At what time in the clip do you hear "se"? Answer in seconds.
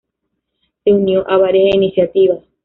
0.83-0.91